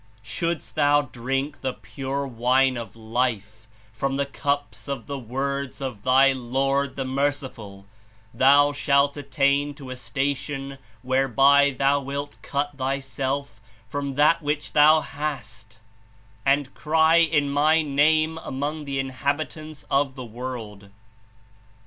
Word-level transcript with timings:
"Shouldst 0.23 0.73
thou 0.73 1.03
drink 1.03 1.61
the 1.61 1.73
pure 1.73 2.25
wine 2.25 2.75
of 2.75 2.95
Life 2.95 3.67
from 3.93 4.15
the 4.15 4.25
cups 4.25 4.87
of 4.87 5.05
the 5.05 5.19
Words 5.19 5.79
of 5.79 6.01
thy 6.01 6.31
Lord, 6.31 6.95
the 6.95 7.05
Merciful, 7.05 7.85
thou 8.33 8.71
shalt 8.73 9.15
attain 9.15 9.75
to 9.75 9.91
a 9.91 9.95
station 9.95 10.79
whereby 11.03 11.69
thou 11.69 11.99
wilt 11.99 12.39
cut 12.41 12.77
thyself 12.79 13.61
from 13.87 14.13
that 14.15 14.41
which 14.41 14.73
thou 14.73 15.01
hast 15.01 15.77
and 16.47 16.73
cry 16.73 17.17
in 17.17 17.51
My 17.51 17.83
Name 17.83 18.39
among 18.39 18.85
the 18.85 18.97
Inhabitants 18.97 19.85
of 19.91 20.15
the 20.15 20.25
world. 20.25 20.89